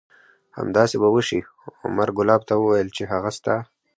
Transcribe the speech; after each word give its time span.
همداسې 0.59 0.95
به 1.01 1.09
وشي. 1.15 1.39
عمر 1.85 2.09
کلاب 2.17 2.41
ته 2.49 2.53
وویل 2.57 2.87
چې 2.95 3.03
هغه 3.11 3.29
ستا 3.37 3.55